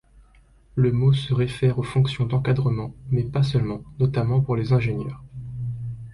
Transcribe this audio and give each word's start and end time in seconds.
Le 0.73 0.91
mot 0.91 1.13
se 1.13 1.31
réfère 1.31 1.77
aux 1.77 1.83
fonctions 1.83 2.25
d'encadrement, 2.25 2.91
mais 3.11 3.21
pas 3.21 3.43
seulement, 3.43 3.83
notamment 3.99 4.41
pour 4.41 4.55
les 4.55 4.73
ingénieurs. 4.73 5.21